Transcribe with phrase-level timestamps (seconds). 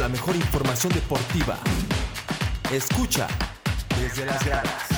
[0.00, 1.56] la mejor información deportiva.
[2.72, 3.28] Escucha
[4.00, 4.88] desde las gradas.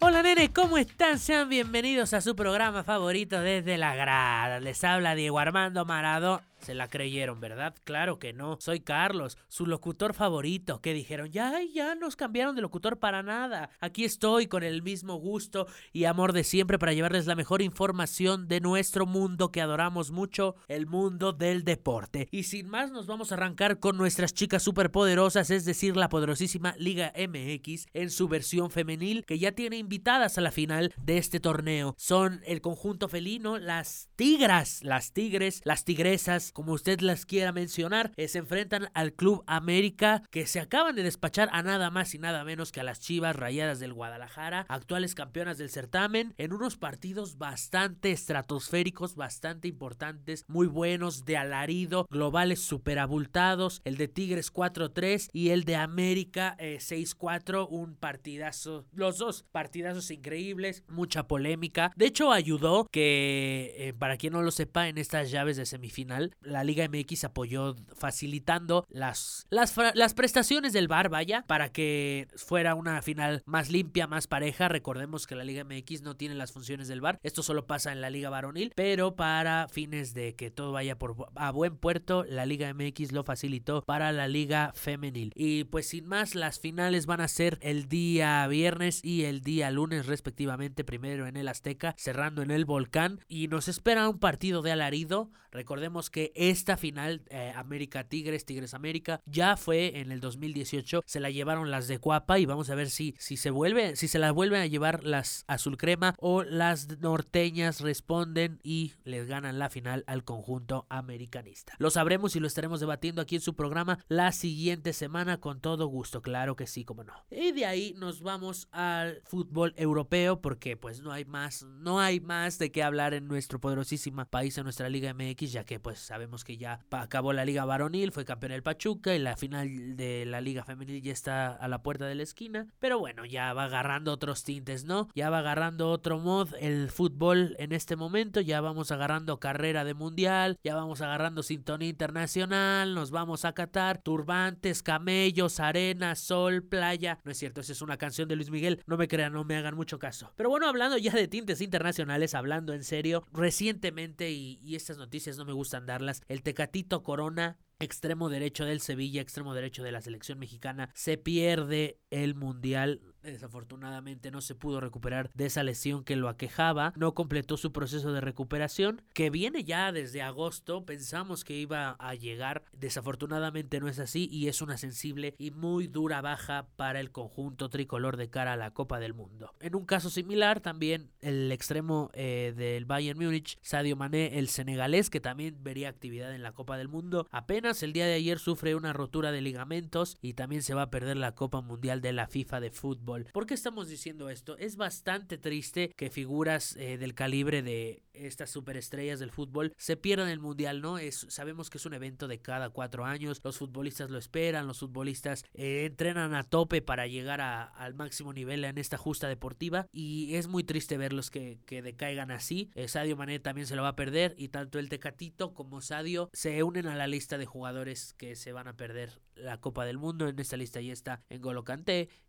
[0.00, 1.20] Hola nene, ¿cómo están?
[1.20, 4.58] Sean bienvenidos a su programa favorito desde la grada.
[4.58, 6.42] Les habla Diego Armando Maradona.
[6.66, 7.76] Se la creyeron, ¿verdad?
[7.84, 8.56] Claro que no.
[8.60, 10.80] Soy Carlos, su locutor favorito.
[10.80, 13.70] Que dijeron, ya, ya nos cambiaron de locutor para nada.
[13.78, 18.48] Aquí estoy con el mismo gusto y amor de siempre para llevarles la mejor información
[18.48, 22.26] de nuestro mundo que adoramos mucho, el mundo del deporte.
[22.32, 26.74] Y sin más, nos vamos a arrancar con nuestras chicas superpoderosas, es decir, la poderosísima
[26.80, 31.38] Liga MX en su versión femenil, que ya tiene invitadas a la final de este
[31.38, 31.94] torneo.
[31.96, 38.12] Son el conjunto felino, las tigras, las tigres, las tigresas como usted las quiera mencionar,
[38.16, 42.18] eh, se enfrentan al Club América que se acaban de despachar a nada más y
[42.18, 46.78] nada menos que a las Chivas Rayadas del Guadalajara, actuales campeonas del certamen, en unos
[46.78, 54.50] partidos bastante estratosféricos, bastante importantes, muy buenos, de alarido, globales super abultados, el de Tigres
[54.50, 61.92] 4-3 y el de América 6-4, eh, un partidazo, los dos partidazos increíbles, mucha polémica.
[61.96, 66.34] De hecho, ayudó que, eh, para quien no lo sepa, en estas llaves de semifinal,
[66.46, 72.74] la Liga MX apoyó facilitando las, las, las prestaciones del bar, vaya, para que fuera
[72.74, 74.68] una final más limpia, más pareja.
[74.68, 78.00] Recordemos que la Liga MX no tiene las funciones del bar, esto solo pasa en
[78.00, 82.46] la Liga Varonil, pero para fines de que todo vaya por, a buen puerto, la
[82.46, 85.32] Liga MX lo facilitó para la Liga Femenil.
[85.34, 89.70] Y pues sin más, las finales van a ser el día viernes y el día
[89.70, 94.62] lunes respectivamente, primero en el Azteca, cerrando en el Volcán y nos espera un partido
[94.62, 95.30] de alarido.
[95.50, 101.20] Recordemos que esta final eh, América Tigres, Tigres América, ya fue en el 2018, se
[101.20, 104.18] la llevaron las de Cuapa y vamos a ver si, si se vuelve, si se
[104.18, 109.70] la vuelven a llevar las azul crema o las norteñas responden y les ganan la
[109.70, 111.74] final al conjunto americanista.
[111.78, 115.86] Lo sabremos y lo estaremos debatiendo aquí en su programa la siguiente semana con todo
[115.86, 117.14] gusto, claro que sí, como no.
[117.30, 122.20] Y de ahí nos vamos al fútbol europeo porque pues no hay más, no hay
[122.20, 125.98] más de qué hablar en nuestro poderosísimo país, en nuestra Liga MX, ya que pues
[125.98, 130.24] sabemos que ya acabó la liga varonil, fue campeón el Pachuca y la final de
[130.26, 132.66] la liga femenil ya está a la puerta de la esquina.
[132.78, 135.08] Pero bueno, ya va agarrando otros tintes, ¿no?
[135.14, 139.94] Ya va agarrando otro mod el fútbol en este momento, ya vamos agarrando carrera de
[139.94, 147.18] mundial, ya vamos agarrando sintonía internacional, nos vamos a Qatar, turbantes, camellos, arena, sol, playa.
[147.24, 149.56] No es cierto, esa es una canción de Luis Miguel, no me crean, no me
[149.56, 150.32] hagan mucho caso.
[150.36, 155.36] Pero bueno, hablando ya de tintes internacionales, hablando en serio, recientemente, y, y estas noticias
[155.36, 155.86] no me gustan
[156.28, 161.98] el Tecatito Corona extremo derecho del Sevilla, extremo derecho de la selección mexicana, se pierde
[162.10, 163.00] el Mundial
[163.32, 168.12] Desafortunadamente no se pudo recuperar de esa lesión que lo aquejaba, no completó su proceso
[168.12, 173.98] de recuperación, que viene ya desde agosto, pensamos que iba a llegar, desafortunadamente no es
[173.98, 178.52] así y es una sensible y muy dura baja para el conjunto tricolor de cara
[178.52, 179.52] a la Copa del Mundo.
[179.60, 185.10] En un caso similar, también el extremo eh, del Bayern Múnich, Sadio Mané, el senegalés,
[185.10, 188.76] que también vería actividad en la Copa del Mundo, apenas el día de ayer sufre
[188.76, 192.26] una rotura de ligamentos y también se va a perder la Copa Mundial de la
[192.26, 194.56] FIFA de fútbol ¿Por qué estamos diciendo esto?
[194.58, 200.28] Es bastante triste que figuras eh, del calibre de estas superestrellas del fútbol se pierdan
[200.28, 200.98] el mundial, ¿no?
[200.98, 204.78] Es, sabemos que es un evento de cada cuatro años, los futbolistas lo esperan, los
[204.80, 210.34] futbolistas eh, entrenan a tope para llegar al máximo nivel en esta justa deportiva y
[210.34, 212.70] es muy triste verlos que, que decaigan así.
[212.74, 216.30] Eh, Sadio Mané también se lo va a perder y tanto el Tecatito como Sadio
[216.32, 219.98] se unen a la lista de jugadores que se van a perder la Copa del
[219.98, 220.28] Mundo.
[220.28, 221.64] En esta lista ya está N'Golo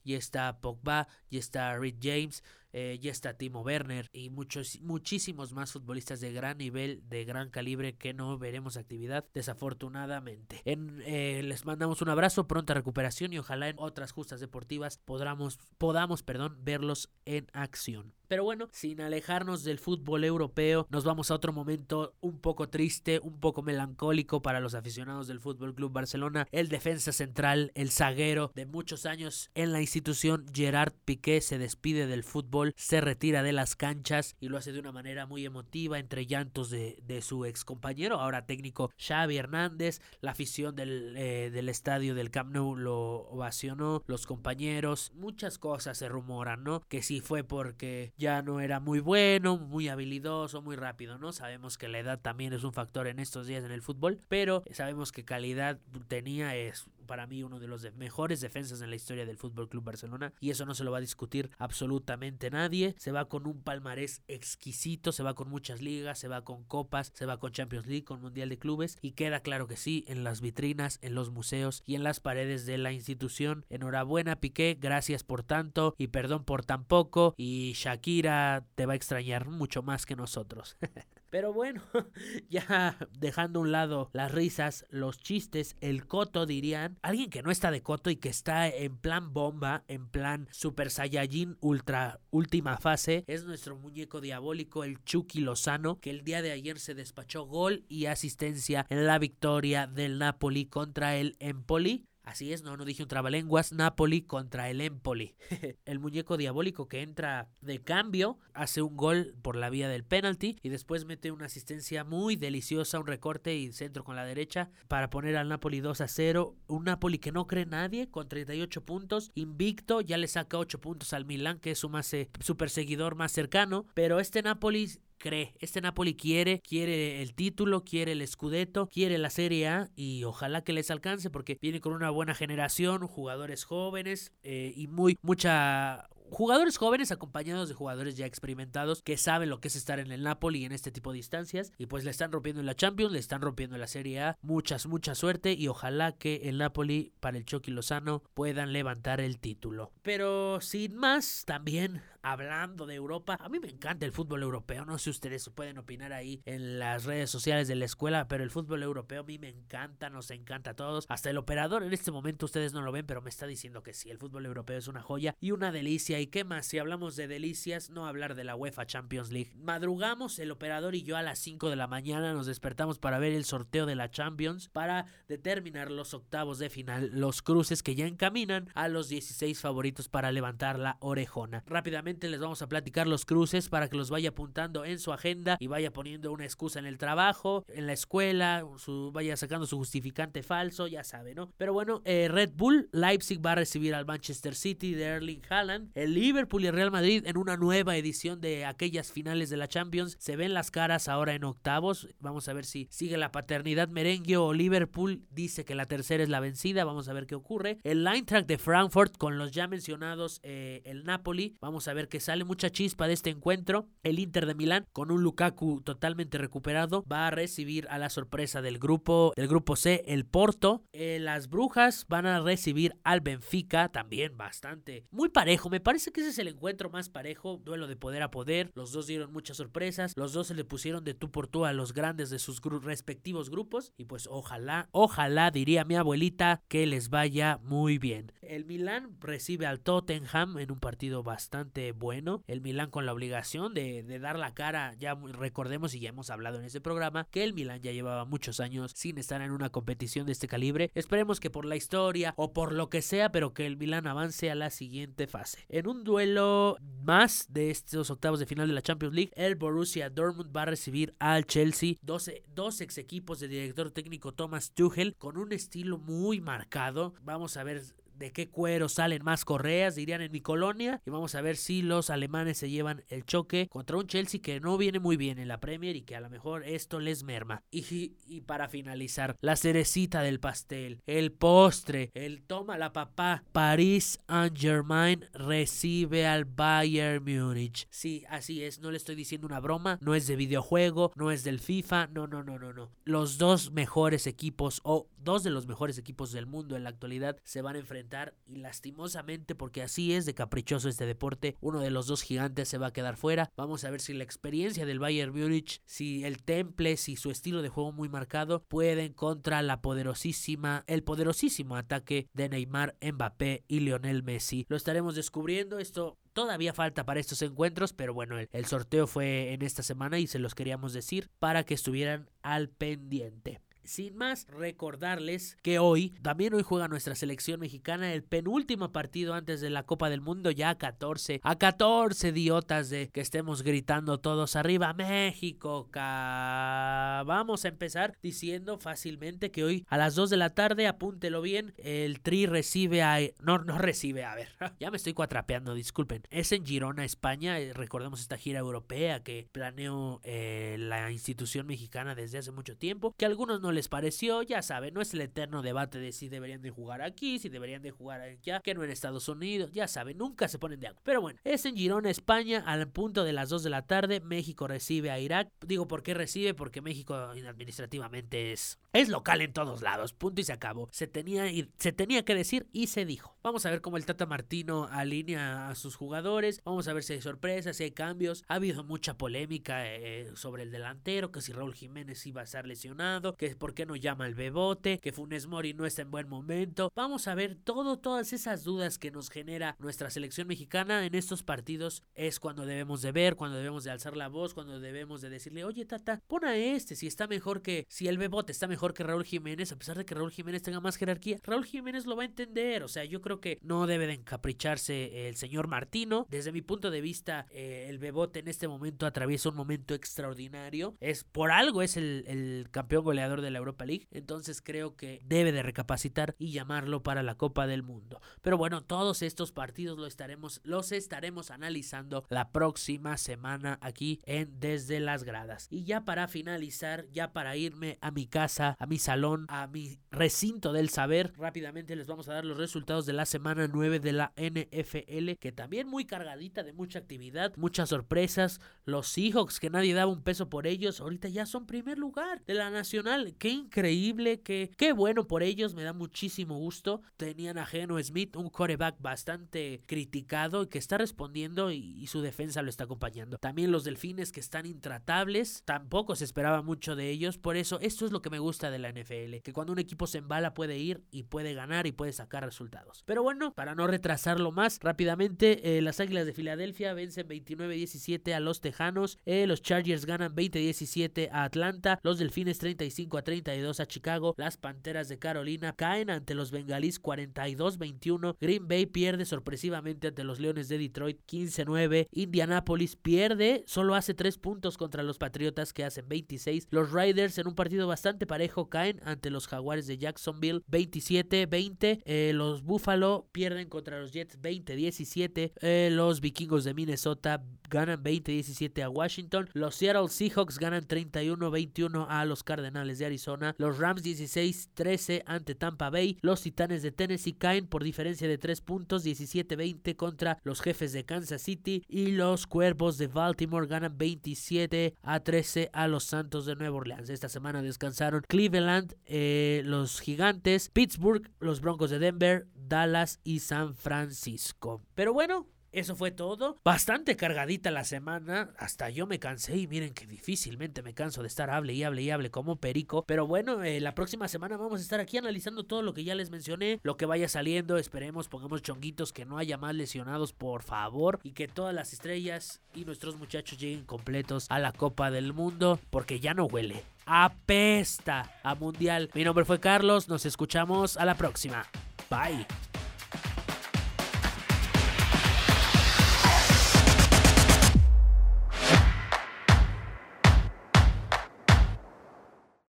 [0.03, 2.43] Ya está Pogba, ya está Reed James,
[2.79, 7.49] eh, ya está Timo Werner y muchos, muchísimos más futbolistas de gran nivel, de gran
[7.49, 10.61] calibre que no veremos actividad desafortunadamente.
[10.63, 15.57] En, eh, les mandamos un abrazo, pronta recuperación y ojalá en otras justas deportivas podamos,
[15.79, 18.13] podamos perdón, verlos en acción.
[18.27, 23.21] Pero bueno, sin alejarnos del fútbol europeo, nos vamos a otro momento un poco triste,
[23.23, 26.45] un poco melancólico para los aficionados del Fútbol Club Barcelona.
[26.51, 32.05] El defensa central, el zaguero de muchos años en la institución, Gerard Piqué, se despide
[32.05, 35.99] del fútbol, se retira de las canchas y lo hace de una manera muy emotiva,
[35.99, 40.01] entre llantos de, su ex compañero, ahora técnico Xavi Hernández.
[40.21, 45.97] La afición del, eh, del estadio del Camp Nou lo ovacionó, los compañeros, muchas cosas
[45.97, 46.81] se rumoran, ¿no?
[46.87, 51.31] Que sí fue porque ya no era muy bueno, muy habilidoso, muy rápido, ¿no?
[51.31, 54.63] Sabemos que la edad también es un factor en estos días en el fútbol, pero
[54.71, 59.25] sabemos que calidad tenía es para mí uno de los mejores defensas en la historia
[59.25, 62.95] del Fútbol Club Barcelona y eso no se lo va a discutir absolutamente nadie.
[62.97, 67.11] Se va con un palmarés exquisito, se va con muchas ligas, se va con copas,
[67.15, 70.23] se va con Champions League, con Mundial de Clubes y queda claro que sí en
[70.23, 73.65] las vitrinas, en los museos y en las paredes de la institución.
[73.69, 78.97] Enhorabuena Piqué, gracias por tanto y perdón por tan poco y Shakira te va a
[78.97, 80.77] extrañar mucho más que nosotros.
[81.29, 81.81] Pero bueno,
[82.49, 87.51] ya dejando a un lado las risas, los chistes, el coto dirían, alguien que no
[87.51, 92.77] está de coto y que está en plan bomba, en plan Super Saiyajin ultra última
[92.77, 97.45] fase, es nuestro muñeco diabólico, el Chucky Lozano, que el día de ayer se despachó
[97.45, 102.05] gol y asistencia en la victoria del Napoli contra el Empoli.
[102.27, 103.71] Así es, no, no dije un trabalenguas.
[103.71, 105.37] Napoli contra el Empoli.
[105.85, 110.57] el muñeco diabólico que entra de cambio, hace un gol por la vía del penalti
[110.61, 115.09] y después mete una asistencia muy deliciosa, un recorte y centro con la derecha para
[115.09, 116.57] poner al Napoli 2 a 0.
[116.67, 121.13] Un Napoli que no cree nadie con 38 puntos, invicto, ya le saca 8 puntos
[121.13, 123.85] al Milan, que es su, más, eh, su perseguidor más cercano.
[123.93, 125.53] Pero este Napoli cree.
[125.59, 130.63] Este Napoli quiere, quiere el título, quiere el Scudetto, quiere la Serie A y ojalá
[130.63, 136.07] que les alcance porque viene con una buena generación, jugadores jóvenes eh, y muy mucha
[136.29, 140.23] jugadores jóvenes acompañados de jugadores ya experimentados que saben lo que es estar en el
[140.23, 143.19] Napoli en este tipo de instancias y pues le están rompiendo en la Champions, le
[143.19, 144.37] están rompiendo en la Serie A.
[144.41, 149.39] Muchas, mucha suerte y ojalá que el Napoli para el Chucky Lozano puedan levantar el
[149.39, 149.91] título.
[150.01, 152.01] Pero sin más, también
[152.31, 156.13] hablando de Europa, a mí me encanta el fútbol europeo, no sé ustedes pueden opinar
[156.13, 159.49] ahí en las redes sociales de la escuela, pero el fútbol europeo a mí me
[159.49, 161.05] encanta, nos encanta a todos.
[161.09, 163.93] Hasta el operador en este momento ustedes no lo ven, pero me está diciendo que
[163.93, 166.19] sí, el fútbol europeo es una joya y una delicia.
[166.19, 166.65] ¿Y qué más?
[166.65, 169.53] Si hablamos de delicias, no hablar de la UEFA Champions League.
[169.55, 173.33] Madrugamos el operador y yo a las 5 de la mañana nos despertamos para ver
[173.33, 178.05] el sorteo de la Champions para determinar los octavos de final, los cruces que ya
[178.05, 181.63] encaminan a los 16 favoritos para levantar la orejona.
[181.67, 185.57] Rápidamente les vamos a platicar los cruces para que los vaya apuntando en su agenda
[185.59, 189.77] y vaya poniendo una excusa en el trabajo, en la escuela, su, vaya sacando su
[189.77, 191.51] justificante falso, ya sabe, ¿no?
[191.57, 195.91] Pero bueno, eh, Red Bull, Leipzig va a recibir al Manchester City de Erling Haaland,
[195.93, 199.67] el Liverpool y el Real Madrid en una nueva edición de aquellas finales de la
[199.67, 200.15] Champions.
[200.19, 202.07] Se ven las caras ahora en octavos.
[202.19, 206.29] Vamos a ver si sigue la paternidad merengue o Liverpool dice que la tercera es
[206.29, 206.85] la vencida.
[206.85, 207.77] Vamos a ver qué ocurre.
[207.83, 211.55] El Eintracht de Frankfurt con los ya mencionados eh, el Napoli.
[211.61, 213.87] Vamos a ver que sale mucha chispa de este encuentro.
[214.03, 218.61] El Inter de Milán, con un Lukaku totalmente recuperado, va a recibir a la sorpresa
[218.61, 220.83] del grupo, del grupo C, el Porto.
[220.93, 225.69] Eh, las Brujas van a recibir al Benfica, también bastante, muy parejo.
[225.69, 228.71] Me parece que ese es el encuentro más parejo, duelo de poder a poder.
[228.73, 231.73] Los dos dieron muchas sorpresas, los dos se le pusieron de tú por tú a
[231.73, 233.93] los grandes de sus respectivos grupos.
[233.97, 238.31] Y pues ojalá, ojalá, diría mi abuelita, que les vaya muy bien.
[238.41, 242.43] El Milán recibe al Tottenham en un partido bastante bueno.
[242.47, 246.59] El Milan con la obligación de, dar la cara, ya recordemos y ya hemos hablado
[246.59, 250.25] en este programa, que el Milan ya llevaba muchos años sin estar en una competición
[250.25, 250.91] de este calibre.
[250.95, 254.49] Esperemos que por la historia o por lo que sea, pero que el Milan avance
[254.49, 255.65] a la siguiente fase.
[255.69, 260.09] En un duelo más de estos octavos de final de la Champions League, el Borussia
[260.09, 265.15] Dortmund va a recibir al Chelsea, dos, dos ex equipos de director técnico Thomas Tuchel
[265.15, 267.13] con un estilo muy marcado.
[267.21, 267.81] Vamos a ver
[268.17, 271.01] de qué cuero salen más correas, dirían en mi colonia.
[271.05, 274.59] Y vamos a ver si los alemanes se llevan el choque contra un Chelsea que
[274.59, 277.63] no viene muy bien en la Premier y que a lo mejor esto les merma.
[277.71, 283.43] Y, para finalizar, la cerecita del pastel, el postre, el toma la papá.
[283.51, 287.87] Paris Saint-Germain recibe al Bayern Múnich.
[287.89, 291.43] Sí, así es, no le estoy diciendo una broma, no es de videojuego, no es
[291.43, 292.91] del FIFA, no, no, no, no, no.
[293.03, 297.37] Los dos mejores equipos o dos de los mejores equipos del mundo en la actualidad
[297.43, 298.06] se van a enfrentar
[298.45, 302.77] y lastimosamente porque así es de caprichoso este deporte, uno de los dos gigantes se
[302.77, 303.51] va a quedar fuera.
[303.55, 307.61] Vamos a ver si la experiencia del Bayern Múnich, si el temple, si su estilo
[307.61, 313.81] de juego muy marcado pueden contra la poderosísima, el poderosísimo ataque de Neymar, Mbappé y
[313.81, 314.65] Lionel Messi.
[314.69, 319.63] Lo estaremos descubriendo, esto Todavía falta para estos encuentros, pero bueno, el, sorteo fue en
[319.63, 323.59] esta semana y se los queríamos decir para que estuvieran al pendiente.
[323.87, 329.61] Sin más, recordarles que hoy, también hoy juega nuestra selección mexicana el penúltimo partido antes
[329.61, 334.19] de la Copa del Mundo, ya a 14, a 14 idiotas de que estemos gritando
[334.19, 340.49] todos arriba, México, vamos a empezar diciendo fácilmente que hoy a las 2 de la
[340.49, 343.19] tarde, apúntelo bien, el Tri recibe a...
[343.41, 344.49] No, no recibe, a ver,
[344.81, 346.23] ya me estoy cuatrapeando, disculpen.
[346.29, 352.15] Es en Girona, España, eh, recordemos esta gira europea que planeó eh, la institución mexicana
[352.15, 355.61] desde hace mucho tiempo, que algunos no les pareció, ya saben, no es el eterno
[355.61, 358.89] debate de si deberían de jugar aquí, si deberían de jugar allá, que no en
[358.89, 361.03] Estados Unidos, ya saben, nunca se ponen de acuerdo.
[361.05, 364.67] Pero bueno, es en Girona, España, al punto de las 2 de la tarde, México
[364.67, 365.49] recibe a Irak.
[365.65, 366.53] Digo, ¿por qué recibe?
[366.55, 370.89] Porque México administrativamente es, es local en todos lados, punto y se acabó.
[370.91, 371.45] Se tenía,
[371.77, 373.37] se tenía que decir y se dijo.
[373.43, 377.13] Vamos a ver cómo el Tata Martino alinea a sus jugadores, vamos a ver si
[377.13, 378.43] hay sorpresas, si hay cambios.
[378.47, 382.65] Ha habido mucha polémica eh, sobre el delantero, que si Raúl Jiménez iba a estar
[382.65, 386.29] lesionado, que por qué no llama el Bebote, que Funes Mori no está en buen
[386.29, 386.91] momento.
[386.95, 391.43] Vamos a ver todo, todas esas dudas que nos genera nuestra selección mexicana en estos
[391.43, 392.03] partidos.
[392.15, 395.63] Es cuando debemos de ver, cuando debemos de alzar la voz, cuando debemos de decirle,
[395.63, 399.03] oye Tata, pon a este, si está mejor que, si el Bebote está mejor que
[399.03, 402.23] Raúl Jiménez, a pesar de que Raúl Jiménez tenga más jerarquía, Raúl Jiménez lo va
[402.23, 402.83] a entender.
[402.83, 406.27] O sea, yo creo que no debe de encapricharse el señor Martino.
[406.29, 410.95] Desde mi punto de vista, eh, el Bebote en este momento atraviesa un momento extraordinario.
[410.99, 414.07] Es por algo es el, el campeón goleador de la Europa League.
[414.11, 418.21] Entonces creo que debe de recapacitar y llamarlo para la Copa del Mundo.
[418.41, 424.59] Pero bueno, todos estos partidos lo estaremos, los estaremos analizando la próxima semana aquí en
[424.59, 425.67] Desde las Gradas.
[425.69, 429.99] Y ya para finalizar, ya para irme a mi casa, a mi salón, a mi
[430.11, 434.13] recinto del saber, rápidamente les vamos a dar los resultados de la semana 9 de
[434.13, 438.59] la NFL, que también muy cargadita de mucha actividad, muchas sorpresas.
[438.85, 442.53] Los Seahawks, que nadie daba un peso por ellos, ahorita ya son primer lugar de
[442.53, 443.35] la nacional.
[443.37, 447.01] Qué increíble, qué, qué bueno por ellos, me da muchísimo gusto.
[447.17, 452.61] Tenían a Geno Smith, un coreback bastante criticado y que está respondiendo y, su defensa
[452.61, 453.37] lo está acompañando.
[453.37, 457.37] También los delfines que están intratables, tampoco se esperaba mucho de ellos.
[457.37, 460.07] Por eso, esto es lo que me gusta de la NFL, que cuando un equipo
[460.07, 463.03] se embala puede ir y puede ganar y puede sacar resultados.
[463.05, 468.39] Pero bueno, para no retrasarlo más, rápidamente, eh, las Águilas de Filadelfia vencen 29-17 a
[468.39, 473.85] los Tejanos, eh, los Chargers ganan 20-17 a Atlanta, los Delfines 35 a 32 a
[473.85, 480.23] Chicago, las Panteras de Carolina caen ante los Bengalís 42-21, Green Bay pierde sorpresivamente ante
[480.23, 485.83] los Leones de Detroit 15-9, Indianapolis pierde, solo hace 3 puntos contra los Patriotas que
[485.83, 490.61] hacen 26, los Riders en un partido bastante parejo caen ante los Jaguares de Jacksonville
[490.71, 498.01] 27-20, eh, los Buffalo pierden contra los Jets 20-17, eh, los Vikingos de Minnesota ganan
[498.01, 503.16] 20-17 a Washington, los Seattle Seahawks ganan 31-21 a los Cardenales de
[503.57, 508.61] Los Rams 16-13 ante Tampa Bay, los Titanes de Tennessee caen por diferencia de 3
[508.61, 514.95] puntos 17-20 contra los Jefes de Kansas City y los Cuervos de Baltimore ganan 27
[515.01, 517.09] a 13 a los Santos de Nueva Orleans.
[517.09, 523.73] Esta semana descansaron Cleveland, eh, los Gigantes, Pittsburgh, los Broncos de Denver, Dallas y San
[523.73, 524.81] Francisco.
[524.95, 526.57] Pero bueno, eso fue todo.
[526.63, 528.49] Bastante cargadita la semana.
[528.57, 532.01] Hasta yo me cansé y miren que difícilmente me canso de estar hable y hable
[532.01, 533.03] y hable como perico.
[533.05, 536.15] Pero bueno, eh, la próxima semana vamos a estar aquí analizando todo lo que ya
[536.15, 536.79] les mencioné.
[536.83, 537.77] Lo que vaya saliendo.
[537.77, 541.19] Esperemos, pongamos chonguitos, que no haya más lesionados, por favor.
[541.23, 545.79] Y que todas las estrellas y nuestros muchachos lleguen completos a la Copa del Mundo.
[545.89, 546.83] Porque ya no huele.
[547.05, 549.09] Apesta a Mundial.
[549.13, 550.09] Mi nombre fue Carlos.
[550.09, 551.65] Nos escuchamos a la próxima.
[552.09, 552.66] Bye.